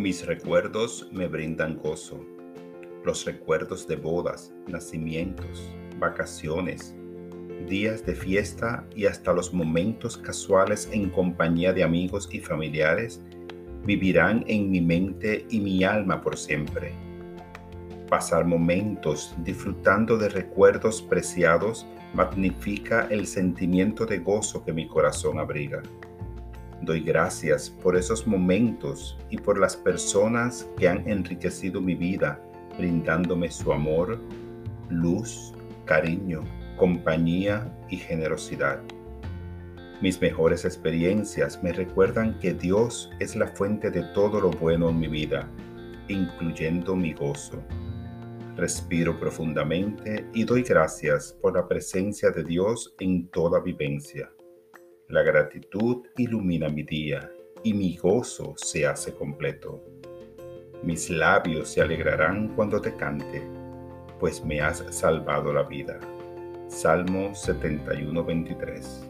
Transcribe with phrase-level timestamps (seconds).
[0.00, 2.24] Mis recuerdos me brindan gozo.
[3.04, 6.94] Los recuerdos de bodas, nacimientos, vacaciones,
[7.68, 13.20] días de fiesta y hasta los momentos casuales en compañía de amigos y familiares
[13.84, 16.94] vivirán en mi mente y mi alma por siempre.
[18.08, 25.82] Pasar momentos disfrutando de recuerdos preciados magnifica el sentimiento de gozo que mi corazón abriga.
[26.82, 32.40] Doy gracias por esos momentos y por las personas que han enriquecido mi vida,
[32.78, 34.18] brindándome su amor,
[34.88, 35.52] luz,
[35.84, 36.42] cariño,
[36.78, 38.80] compañía y generosidad.
[40.00, 44.98] Mis mejores experiencias me recuerdan que Dios es la fuente de todo lo bueno en
[44.98, 45.46] mi vida,
[46.08, 47.62] incluyendo mi gozo.
[48.56, 54.30] Respiro profundamente y doy gracias por la presencia de Dios en toda vivencia.
[55.10, 57.32] La gratitud ilumina mi día
[57.64, 59.82] y mi gozo se hace completo.
[60.84, 63.42] Mis labios se alegrarán cuando te cante,
[64.20, 65.98] pues me has salvado la vida.
[66.68, 69.09] Salmo 71, 23.